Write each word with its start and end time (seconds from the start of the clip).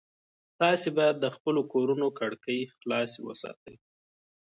تاسي 0.59 0.89
باید 0.97 1.15
د 1.19 1.25
خپلو 1.35 1.61
کورونو 1.73 2.07
کړکۍ 2.19 2.59
خلاصې 2.77 3.19
وساتئ. 3.27 3.75